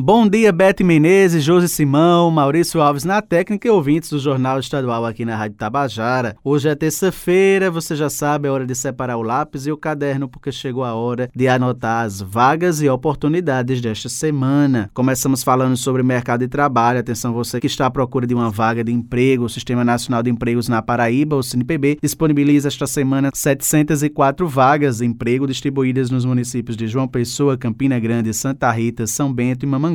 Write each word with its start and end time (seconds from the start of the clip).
Bom 0.00 0.28
dia, 0.28 0.52
Bete 0.52 0.84
Menezes, 0.84 1.42
Josi 1.42 1.68
Simão, 1.68 2.30
Maurício 2.30 2.80
Alves 2.80 3.02
na 3.02 3.20
técnica 3.20 3.66
e 3.66 3.70
ouvintes 3.70 4.10
do 4.10 4.20
Jornal 4.20 4.60
Estadual 4.60 5.04
aqui 5.04 5.24
na 5.24 5.34
Rádio 5.34 5.56
Tabajara. 5.56 6.36
Hoje 6.44 6.68
é 6.68 6.74
terça-feira, 6.76 7.68
você 7.68 7.96
já 7.96 8.08
sabe, 8.08 8.46
é 8.46 8.50
hora 8.52 8.64
de 8.64 8.76
separar 8.76 9.16
o 9.16 9.22
lápis 9.22 9.66
e 9.66 9.72
o 9.72 9.76
caderno, 9.76 10.28
porque 10.28 10.52
chegou 10.52 10.84
a 10.84 10.94
hora 10.94 11.28
de 11.34 11.48
anotar 11.48 12.04
as 12.04 12.20
vagas 12.20 12.80
e 12.80 12.88
oportunidades 12.88 13.80
desta 13.80 14.08
semana. 14.08 14.88
Começamos 14.94 15.42
falando 15.42 15.76
sobre 15.76 16.04
mercado 16.04 16.42
de 16.42 16.48
trabalho. 16.48 17.00
Atenção, 17.00 17.32
você 17.32 17.58
que 17.58 17.66
está 17.66 17.86
à 17.86 17.90
procura 17.90 18.24
de 18.24 18.36
uma 18.36 18.50
vaga 18.50 18.84
de 18.84 18.92
emprego, 18.92 19.46
o 19.46 19.50
Sistema 19.50 19.84
Nacional 19.84 20.22
de 20.22 20.30
Empregos 20.30 20.68
na 20.68 20.80
Paraíba, 20.80 21.34
o 21.34 21.42
SINPB, 21.42 21.98
disponibiliza 22.00 22.68
esta 22.68 22.86
semana 22.86 23.32
704 23.34 24.46
vagas 24.46 24.98
de 24.98 25.06
emprego 25.06 25.44
distribuídas 25.44 26.08
nos 26.08 26.24
municípios 26.24 26.76
de 26.76 26.86
João 26.86 27.08
Pessoa, 27.08 27.58
Campina 27.58 27.98
Grande, 27.98 28.32
Santa 28.32 28.70
Rita, 28.70 29.04
São 29.04 29.32
Bento 29.32 29.64
e 29.64 29.66
Mamãe 29.66 29.87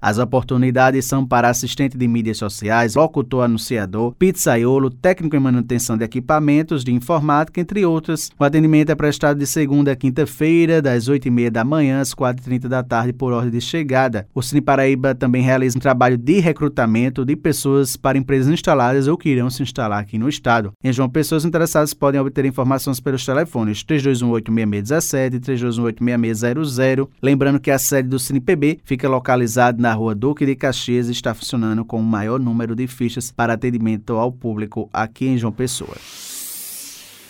As 0.00 0.18
oportunidades 0.18 1.04
são 1.04 1.26
para 1.26 1.48
assistente 1.48 1.98
de 1.98 2.06
mídias 2.06 2.38
sociais, 2.38 2.94
locutor 2.94 3.44
anunciador, 3.44 4.14
pizzaiolo, 4.14 4.88
técnico 4.88 5.36
em 5.36 5.40
manutenção 5.40 5.96
de 5.96 6.04
equipamentos 6.04 6.84
de 6.84 6.92
informática, 6.92 7.60
entre 7.60 7.84
outras. 7.84 8.30
O 8.38 8.44
atendimento 8.44 8.90
é 8.90 8.94
prestado 8.94 9.38
de 9.38 9.46
segunda 9.46 9.92
a 9.92 9.96
quinta-feira, 9.96 10.80
das 10.80 11.08
8h30 11.08 11.50
da 11.50 11.64
manhã 11.64 12.00
às 12.00 12.14
4h30 12.14 12.68
da 12.68 12.82
tarde, 12.82 13.12
por 13.12 13.32
ordem 13.32 13.50
de 13.50 13.60
chegada. 13.60 14.26
O 14.34 14.42
Cine 14.42 14.60
Paraíba 14.60 15.14
também 15.14 15.42
realiza 15.42 15.76
um 15.76 15.80
trabalho 15.80 16.16
de 16.16 16.38
recrutamento 16.40 17.24
de 17.24 17.36
pessoas 17.36 17.96
para 17.96 18.16
empresas 18.16 18.52
instaladas 18.52 19.08
ou 19.08 19.16
que 19.16 19.28
irão 19.28 19.50
se 19.50 19.62
instalar 19.62 20.00
aqui 20.00 20.18
no 20.18 20.28
estado. 20.28 20.72
Em 20.82 20.92
João, 20.92 21.08
pessoas 21.08 21.44
interessadas 21.44 21.92
podem 21.92 22.20
obter 22.20 22.44
informações 22.44 23.00
pelos 23.00 23.26
telefones 23.26 23.84
3218-6617 23.84 25.34
e 25.34 25.40
3218-6600. 25.40 27.08
Lembrando 27.22 27.60
que 27.60 27.70
a 27.70 27.78
sede 27.78 28.08
do 28.08 28.18
Cine 28.18 28.40
PB 28.40 28.78
fica 28.84 29.08
localizada 29.08 29.31
localizado 29.32 29.80
na 29.80 29.94
rua 29.94 30.14
Duque 30.14 30.44
de 30.44 30.54
Caxias, 30.54 31.08
está 31.08 31.32
funcionando 31.32 31.86
com 31.86 31.98
o 31.98 32.02
maior 32.02 32.38
número 32.38 32.76
de 32.76 32.86
fichas 32.86 33.30
para 33.30 33.54
atendimento 33.54 34.12
ao 34.12 34.30
público 34.30 34.90
aqui 34.92 35.26
em 35.26 35.38
João 35.38 35.52
Pessoa. 35.52 35.96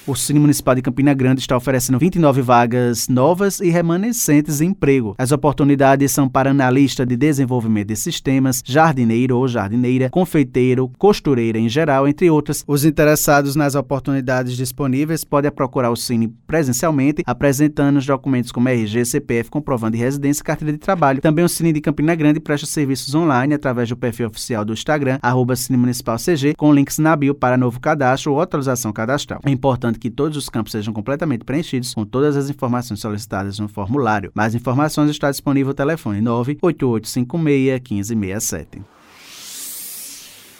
O 0.07 0.17
Cine 0.17 0.41
Municipal 0.41 0.75
de 0.75 0.81
Campina 0.81 1.13
Grande 1.13 1.41
está 1.41 1.55
oferecendo 1.55 1.99
29 1.99 2.41
vagas 2.41 3.07
novas 3.07 3.61
e 3.61 3.69
remanescentes 3.69 4.63
em 4.63 4.71
emprego. 4.71 5.15
As 5.19 5.31
oportunidades 5.31 6.11
são 6.11 6.27
para 6.27 6.51
analista 6.51 7.05
de 7.05 7.17
desenvolvimento 7.17 7.89
de 7.89 7.97
sistemas, 7.97 8.63
jardineiro 8.65 9.37
ou 9.37 9.47
jardineira, 9.47 10.09
confeiteiro, 10.09 10.91
costureira 10.97 11.59
em 11.59 11.69
geral, 11.69 12.09
entre 12.09 12.31
outras. 12.31 12.65
Os 12.67 12.85
interessados 12.85 13.55
nas 13.55 13.75
oportunidades 13.75 14.57
disponíveis 14.57 15.23
podem 15.23 15.51
procurar 15.51 15.91
o 15.91 15.97
Cine 15.97 16.29
presencialmente, 16.47 17.23
apresentando 17.27 17.99
os 17.99 18.07
documentos 18.07 18.51
como 18.51 18.69
RG, 18.71 19.05
CPF, 19.05 19.51
comprovando 19.51 19.97
de 19.97 20.03
residência 20.03 20.41
e 20.41 20.45
carteira 20.45 20.73
de 20.73 20.79
trabalho. 20.79 21.21
Também 21.21 21.45
o 21.45 21.49
Cine 21.49 21.75
de 21.75 21.81
Campina 21.81 22.15
Grande 22.15 22.41
presta 22.41 22.67
serviços 22.67 23.15
online 23.15 23.53
através 23.53 23.89
do 23.91 23.97
perfil 23.97 24.29
oficial 24.29 24.65
do 24.65 24.73
Instagram, 24.73 25.19
arroba 25.21 25.55
Cine 25.55 25.77
Municipal 25.77 26.17
CG, 26.17 26.55
com 26.57 26.73
links 26.73 26.99
na 26.99 27.15
bio 27.15 27.35
para 27.35 27.59
novo 27.59 27.79
cadastro 27.79 28.33
ou 28.33 28.41
atualização 28.41 28.93
cadastral. 28.93 29.41
É 29.45 29.51
importante 29.51 30.00
que 30.01 30.11
todos 30.11 30.37
os 30.37 30.49
campos 30.49 30.73
sejam 30.73 30.93
completamente 30.93 31.45
preenchidos 31.45 31.95
com 31.95 32.05
todas 32.05 32.37
as 32.37 32.51
informações 32.51 33.01
solicitadas 33.01 33.59
no 33.59 33.69
formulário. 33.69 34.33
Mais 34.35 34.55
informações 34.55 35.11
está 35.11 35.31
disponível 35.31 35.69
no 35.69 35.75
telefone 35.75 36.21
98856 36.21 38.09
1567. 38.11 39.00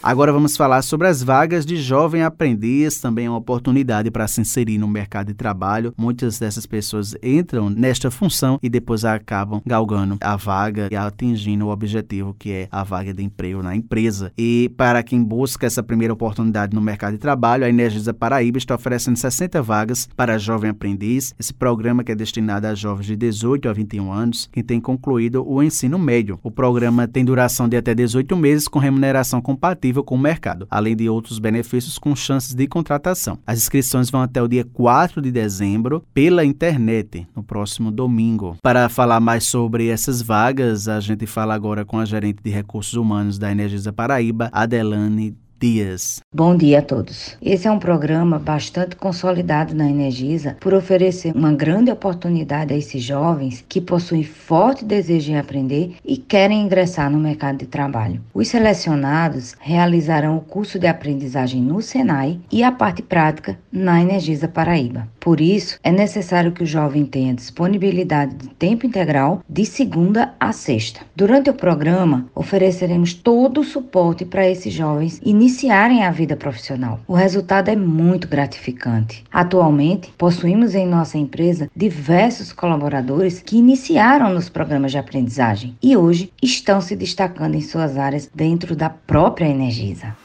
Agora 0.03 0.33
vamos 0.33 0.57
falar 0.57 0.81
sobre 0.81 1.07
as 1.07 1.21
vagas 1.21 1.63
de 1.63 1.77
jovem 1.77 2.23
aprendiz, 2.23 2.99
também 2.99 3.27
é 3.27 3.29
uma 3.29 3.37
oportunidade 3.37 4.09
para 4.09 4.27
se 4.27 4.41
inserir 4.41 4.79
no 4.79 4.87
mercado 4.87 5.27
de 5.27 5.35
trabalho. 5.35 5.93
Muitas 5.95 6.39
dessas 6.39 6.65
pessoas 6.65 7.15
entram 7.21 7.69
nesta 7.69 8.09
função 8.09 8.57
e 8.63 8.69
depois 8.69 9.05
acabam 9.05 9.61
galgando 9.63 10.17
a 10.19 10.35
vaga 10.35 10.87
e 10.89 10.95
atingindo 10.95 11.67
o 11.67 11.69
objetivo 11.69 12.33
que 12.33 12.51
é 12.51 12.67
a 12.71 12.83
vaga 12.83 13.13
de 13.13 13.21
emprego 13.21 13.61
na 13.61 13.75
empresa. 13.75 14.31
E 14.35 14.71
para 14.75 15.03
quem 15.03 15.23
busca 15.23 15.67
essa 15.67 15.83
primeira 15.83 16.13
oportunidade 16.13 16.73
no 16.73 16.81
mercado 16.81 17.13
de 17.13 17.19
trabalho, 17.19 17.63
a 17.63 17.69
Energisa 17.69 18.11
Paraíba 18.11 18.57
está 18.57 18.73
oferecendo 18.73 19.17
60 19.17 19.61
vagas 19.61 20.09
para 20.15 20.39
jovem 20.39 20.71
aprendiz. 20.71 21.35
Esse 21.39 21.53
programa 21.53 22.03
que 22.03 22.11
é 22.11 22.15
destinado 22.15 22.65
a 22.65 22.73
jovens 22.73 23.05
de 23.05 23.15
18 23.15 23.69
a 23.69 23.73
21 23.73 24.11
anos 24.11 24.49
que 24.51 24.63
têm 24.63 24.81
concluído 24.81 25.47
o 25.47 25.61
ensino 25.61 25.99
médio. 25.99 26.39
O 26.41 26.49
programa 26.49 27.07
tem 27.07 27.23
duração 27.23 27.69
de 27.69 27.77
até 27.77 27.93
18 27.93 28.35
meses 28.35 28.67
com 28.67 28.79
remuneração 28.79 29.39
compatível 29.39 29.90
compatível 29.91 30.03
com 30.03 30.15
o 30.15 30.19
mercado, 30.19 30.67
além 30.69 30.95
de 30.95 31.09
outros 31.09 31.37
benefícios 31.37 31.97
com 31.97 32.15
chances 32.15 32.55
de 32.55 32.67
contratação. 32.67 33.37
As 33.45 33.59
inscrições 33.59 34.09
vão 34.09 34.21
até 34.21 34.41
o 34.41 34.47
dia 34.47 34.63
4 34.63 35.21
de 35.21 35.31
dezembro 35.31 36.03
pela 36.13 36.45
internet, 36.45 37.27
no 37.35 37.43
próximo 37.43 37.91
domingo. 37.91 38.57
Para 38.61 38.89
falar 38.89 39.19
mais 39.19 39.45
sobre 39.45 39.87
essas 39.87 40.21
vagas, 40.21 40.87
a 40.87 40.99
gente 40.99 41.25
fala 41.25 41.53
agora 41.53 41.85
com 41.85 41.99
a 41.99 42.05
gerente 42.05 42.41
de 42.43 42.49
recursos 42.49 42.93
humanos 42.93 43.37
da 43.37 43.51
Energisa 43.51 43.91
Paraíba, 43.91 44.49
Adelane 44.51 45.35
Dias. 45.61 46.21
Bom 46.33 46.57
dia 46.57 46.79
a 46.79 46.81
todos. 46.81 47.37
Esse 47.39 47.67
é 47.67 47.71
um 47.71 47.77
programa 47.77 48.39
bastante 48.39 48.95
consolidado 48.95 49.75
na 49.75 49.87
Energisa 49.87 50.57
por 50.59 50.73
oferecer 50.73 51.35
uma 51.35 51.53
grande 51.53 51.91
oportunidade 51.91 52.73
a 52.73 52.77
esses 52.77 53.03
jovens 53.03 53.63
que 53.69 53.79
possuem 53.79 54.23
forte 54.23 54.83
desejo 54.83 55.31
em 55.31 55.37
aprender 55.37 55.97
e 56.03 56.17
querem 56.17 56.63
ingressar 56.63 57.11
no 57.11 57.19
mercado 57.19 57.59
de 57.59 57.67
trabalho. 57.67 58.19
Os 58.33 58.47
selecionados 58.47 59.55
realizarão 59.59 60.37
o 60.37 60.41
curso 60.41 60.79
de 60.79 60.87
aprendizagem 60.87 61.61
no 61.61 61.79
Senai 61.79 62.39
e 62.51 62.63
a 62.63 62.71
parte 62.71 63.03
prática 63.03 63.55
na 63.71 64.01
Energisa 64.01 64.47
Paraíba. 64.47 65.07
Por 65.19 65.39
isso, 65.39 65.77
é 65.83 65.91
necessário 65.91 66.53
que 66.53 66.63
o 66.63 66.65
jovem 66.65 67.05
tenha 67.05 67.35
disponibilidade 67.35 68.33
de 68.33 68.47
tempo 68.49 68.87
integral 68.87 69.43
de 69.47 69.63
segunda 69.67 70.33
a 70.39 70.51
sexta. 70.51 71.01
Durante 71.15 71.51
o 71.51 71.53
programa, 71.53 72.25
ofereceremos 72.33 73.13
todo 73.13 73.61
o 73.61 73.63
suporte 73.63 74.25
para 74.25 74.49
esses 74.49 74.73
jovens 74.73 75.21
iniciar 75.23 75.50
iniciarem 75.51 76.05
a 76.05 76.11
vida 76.11 76.37
profissional. 76.37 77.01
O 77.05 77.13
resultado 77.13 77.67
é 77.67 77.75
muito 77.75 78.25
gratificante. 78.25 79.25
Atualmente, 79.29 80.09
possuímos 80.17 80.73
em 80.73 80.87
nossa 80.87 81.17
empresa 81.17 81.69
diversos 81.75 82.53
colaboradores 82.53 83.41
que 83.41 83.57
iniciaram 83.57 84.33
nos 84.33 84.47
programas 84.47 84.91
de 84.91 84.97
aprendizagem 84.97 85.75
e 85.83 85.97
hoje 85.97 86.31
estão 86.41 86.79
se 86.79 86.95
destacando 86.95 87.55
em 87.55 87.61
suas 87.61 87.97
áreas 87.97 88.31
dentro 88.33 88.77
da 88.77 88.89
própria 88.89 89.45
Energisa. 89.45 90.15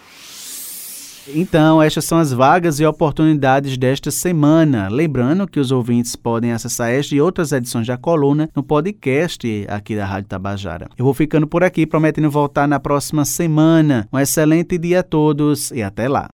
Então, 1.34 1.82
estas 1.82 2.04
são 2.04 2.18
as 2.18 2.32
vagas 2.32 2.80
e 2.80 2.86
oportunidades 2.86 3.76
desta 3.76 4.10
semana. 4.10 4.88
Lembrando 4.88 5.46
que 5.46 5.60
os 5.60 5.72
ouvintes 5.72 6.14
podem 6.16 6.52
acessar 6.52 6.90
esta 6.90 7.14
e 7.14 7.20
outras 7.20 7.52
edições 7.52 7.86
da 7.86 7.96
coluna 7.96 8.48
no 8.54 8.62
podcast 8.62 9.66
aqui 9.68 9.96
da 9.96 10.04
Rádio 10.04 10.28
Tabajara. 10.28 10.88
Eu 10.96 11.04
vou 11.04 11.14
ficando 11.14 11.46
por 11.46 11.64
aqui, 11.64 11.86
prometendo 11.86 12.30
voltar 12.30 12.66
na 12.68 12.78
próxima 12.78 13.24
semana. 13.24 14.08
Um 14.12 14.18
excelente 14.18 14.78
dia 14.78 15.00
a 15.00 15.02
todos 15.02 15.70
e 15.70 15.82
até 15.82 16.08
lá. 16.08 16.28